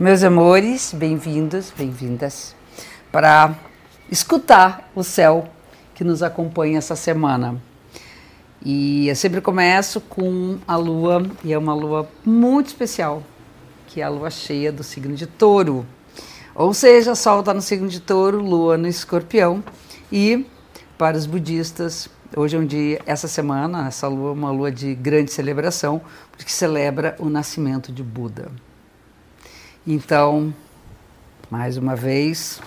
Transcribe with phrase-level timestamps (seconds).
[0.00, 2.54] Meus amores, bem-vindos, bem-vindas
[3.10, 3.58] para
[4.08, 5.48] escutar o céu
[5.92, 7.60] que nos acompanha essa semana.
[8.64, 13.24] E eu sempre começo com a lua, e é uma lua muito especial,
[13.88, 15.84] que é a lua cheia do signo de touro.
[16.54, 19.64] Ou seja, Sol está no signo de touro, lua no escorpião.
[20.12, 20.46] E
[20.96, 24.94] para os budistas, hoje é um dia, essa semana, essa lua é uma lua de
[24.94, 28.48] grande celebração, porque celebra o nascimento de Buda.
[29.90, 30.52] Então,
[31.50, 32.60] mais uma vez,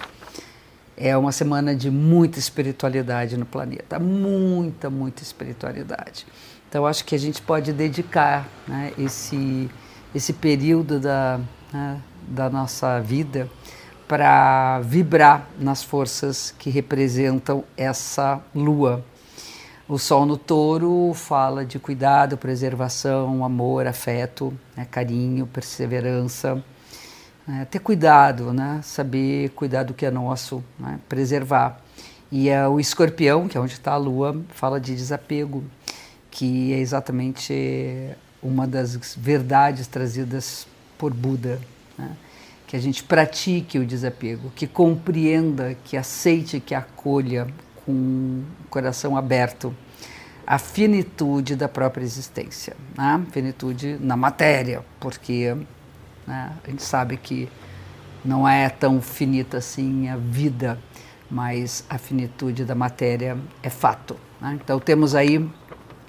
[0.98, 6.26] é uma semana de muita espiritualidade no planeta, muita, muita espiritualidade.
[6.68, 9.70] Então, acho que a gente pode dedicar né, esse,
[10.16, 11.40] esse período da,
[11.72, 13.48] né, da nossa vida
[14.08, 19.06] para vibrar nas forças que representam essa lua.
[19.88, 26.64] O Sol no Touro fala de cuidado, preservação, amor, afeto, né, carinho, perseverança
[27.48, 28.80] é, ter cuidado, né?
[28.84, 31.00] saber cuidar do que é nosso, né?
[31.10, 31.82] preservar.
[32.32, 35.64] E é o escorpião, que é onde está a lua, fala de desapego,
[36.30, 38.10] que é exatamente
[38.42, 40.66] uma das verdades trazidas
[40.98, 41.60] por Buda.
[41.98, 42.16] Né?
[42.68, 47.48] Que a gente pratique o desapego, que compreenda, que aceite, que acolha
[47.86, 49.76] com o coração aberto
[50.48, 53.24] a finitude da própria existência, né?
[53.32, 55.56] finitude na matéria, porque
[56.26, 56.54] né?
[56.64, 57.50] A gente sabe que
[58.24, 60.78] não é tão finita assim a vida,
[61.30, 64.16] mas a finitude da matéria é fato.
[64.40, 64.60] Né?
[64.64, 65.50] Então temos aí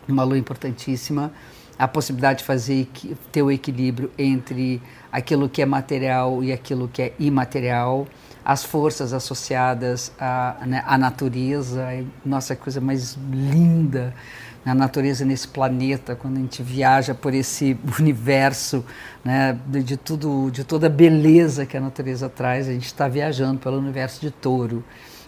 [0.07, 1.33] uma lua importantíssima,
[1.79, 2.89] a possibilidade de fazer
[3.31, 8.07] ter o equilíbrio entre aquilo que é material e aquilo que é imaterial,
[8.45, 11.87] as forças associadas à, né, à natureza,
[12.25, 14.15] nossa coisa mais linda
[14.65, 18.85] na natureza nesse planeta, quando a gente viaja por esse universo,
[19.25, 23.59] né, de, tudo, de toda a beleza que a natureza traz, a gente está viajando
[23.59, 24.85] pelo universo de touro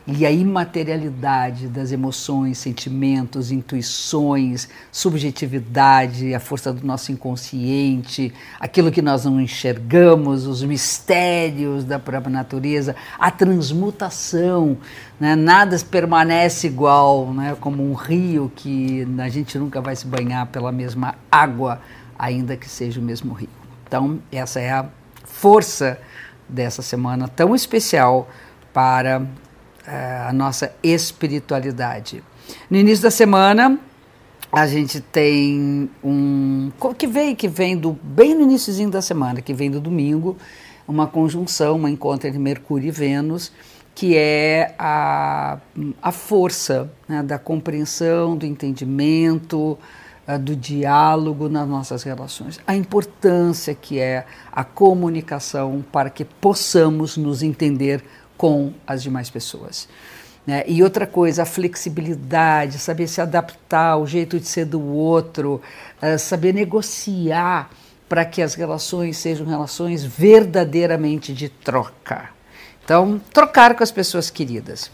[0.07, 9.01] e a imaterialidade das emoções, sentimentos, intuições, subjetividade, a força do nosso inconsciente, aquilo que
[9.01, 14.77] nós não enxergamos, os mistérios da própria natureza, a transmutação.
[15.19, 15.35] Né?
[15.35, 17.57] Nada permanece igual, né?
[17.59, 21.81] como um rio que a gente nunca vai se banhar pela mesma água,
[22.19, 23.49] ainda que seja o mesmo rio.
[23.87, 24.85] Então, essa é a
[25.25, 25.99] força
[26.47, 28.29] dessa semana tão especial
[28.71, 29.23] para
[29.87, 32.23] a nossa espiritualidade.
[32.71, 33.79] No início da semana,
[34.53, 39.53] a gente tem um que vem que vem do bem no iníciozinho da semana, que
[39.53, 40.37] vem do domingo,
[40.87, 43.51] uma conjunção, uma encontro entre Mercúrio e Vênus,
[43.95, 45.59] que é a,
[46.03, 49.79] a força né, da compreensão, do entendimento,
[50.29, 52.61] uh, do diálogo nas nossas relações.
[52.67, 58.05] A importância que é a comunicação para que possamos nos entender
[58.37, 59.89] com as demais pessoas.
[60.47, 60.65] Né?
[60.67, 65.61] E outra coisa, a flexibilidade, saber se adaptar ao jeito de ser do outro,
[66.03, 67.71] uh, saber negociar
[68.09, 72.29] para que as relações sejam relações verdadeiramente de troca.
[72.85, 74.91] Então, trocar com as pessoas queridas.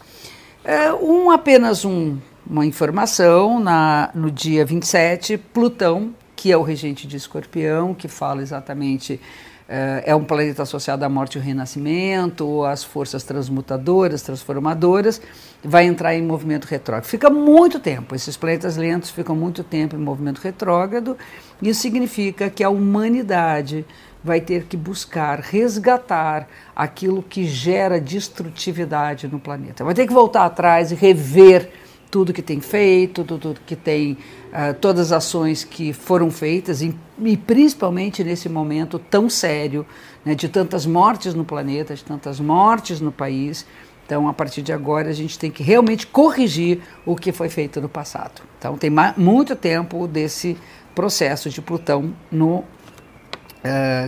[0.63, 7.05] Uh, um apenas um, uma informação, na, no dia 27, Plutão, que é o regente
[7.05, 9.19] de Escorpião, que fala exatamente eh,
[9.67, 15.21] é um planeta associado à morte e ao renascimento, às forças transmutadoras, transformadoras,
[15.63, 17.05] vai entrar em movimento retrógrado.
[17.05, 21.17] Fica muito tempo, esses planetas lentos ficam muito tempo em movimento retrógrado,
[21.61, 23.85] isso significa que a humanidade
[24.23, 29.83] vai ter que buscar resgatar aquilo que gera destrutividade no planeta.
[29.83, 31.71] Vai ter que voltar atrás e rever
[32.11, 34.17] tudo que tem feito, tudo que tem,
[34.51, 39.85] uh, todas as ações que foram feitas, e, e principalmente nesse momento tão sério,
[40.25, 43.65] né, de tantas mortes no planeta, de tantas mortes no país.
[44.05, 47.79] Então, a partir de agora, a gente tem que realmente corrigir o que foi feito
[47.79, 48.41] no passado.
[48.59, 50.57] Então, tem muito tempo desse
[50.93, 52.65] processo de Plutão no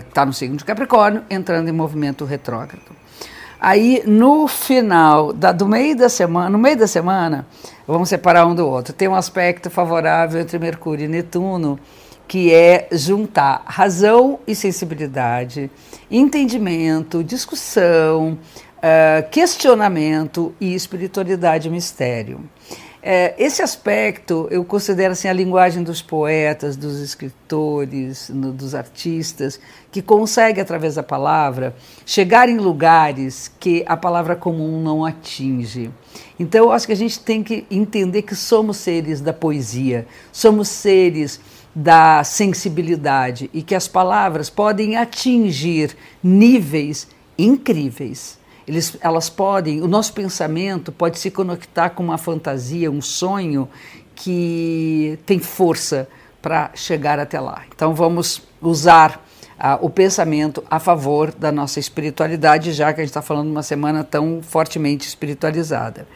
[0.09, 2.91] está uh, no signo de Capricórnio, entrando em movimento retrógrado.
[3.59, 7.47] Aí, no final, da, do meio da semana, no meio da semana,
[7.87, 8.93] vamos separar um do outro.
[8.93, 11.79] Tem um aspecto favorável entre Mercúrio e Netuno,
[12.27, 15.69] que é juntar razão e sensibilidade,
[16.09, 18.37] entendimento, discussão,
[18.77, 22.39] uh, questionamento e espiritualidade e mistério.
[23.05, 29.59] É, esse aspecto eu considero assim a linguagem dos poetas, dos escritores, no, dos artistas,
[29.91, 35.91] que consegue através da palavra chegar em lugares que a palavra comum não atinge.
[36.39, 40.69] Então eu acho que a gente tem que entender que somos seres da poesia, somos
[40.69, 41.41] seres
[41.75, 48.41] da sensibilidade e que as palavras podem atingir níveis incríveis.
[48.67, 53.67] Eles, elas podem, o nosso pensamento pode se conectar com uma fantasia, um sonho
[54.15, 56.07] que tem força
[56.41, 57.63] para chegar até lá.
[57.73, 59.23] Então vamos usar
[59.57, 63.51] uh, o pensamento a favor da nossa espiritualidade, já que a gente está falando de
[63.51, 66.07] uma semana tão fortemente espiritualizada.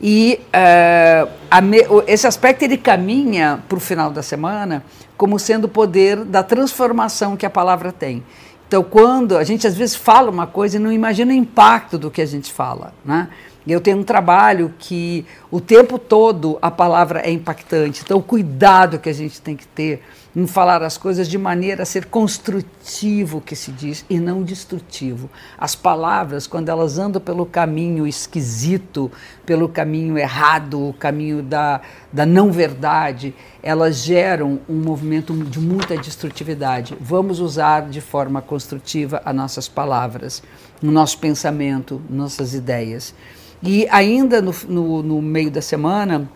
[0.00, 1.78] E uh, me,
[2.08, 4.84] esse aspecto ele caminha para o final da semana
[5.16, 8.24] como sendo o poder da transformação que a palavra tem.
[8.72, 12.10] Então, quando a gente às vezes fala uma coisa e não imagina o impacto do
[12.10, 13.28] que a gente fala, né?
[13.66, 18.02] Eu tenho um trabalho que o tempo todo a palavra é impactante.
[18.04, 20.02] Então, o cuidado que a gente tem que ter
[20.34, 25.28] em falar as coisas de maneira a ser construtivo, que se diz, e não destrutivo.
[25.58, 29.12] As palavras, quando elas andam pelo caminho esquisito,
[29.44, 35.96] pelo caminho errado, o caminho da, da não verdade, elas geram um movimento de muita
[35.98, 36.96] destrutividade.
[36.98, 40.42] Vamos usar de forma construtiva as nossas palavras,
[40.80, 43.14] no nosso pensamento, nossas ideias.
[43.62, 46.28] E ainda no, no, no meio da semana,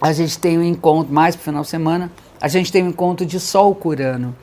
[0.00, 2.88] a gente tem um encontro, mais para o final de semana, a gente tem um
[2.88, 4.36] encontro de Sol Curano,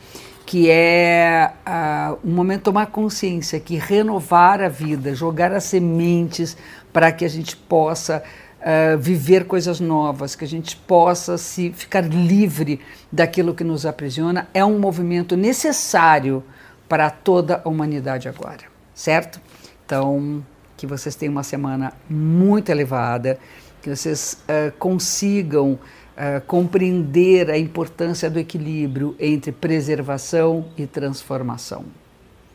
[0.45, 6.57] que é uh, um momento de tomar consciência, que renovar a vida, jogar as sementes
[6.91, 8.23] para que a gente possa
[8.59, 12.79] uh, viver coisas novas, que a gente possa se ficar livre
[13.11, 16.43] daquilo que nos aprisiona, é um movimento necessário
[16.89, 18.63] para toda a humanidade agora,
[18.93, 19.39] certo?
[19.85, 20.43] Então,
[20.77, 23.39] que vocês tenham uma semana muito elevada,
[23.81, 31.85] que vocês uh, consigam uh, compreender a importância do equilíbrio entre preservação e transformação.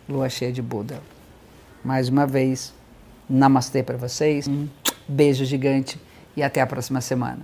[0.08, 1.00] Lua cheia de Buda.
[1.84, 2.74] Mais uma vez,
[3.28, 4.66] namastê para vocês, um
[5.06, 6.00] beijo gigante
[6.36, 7.40] e até a próxima semana.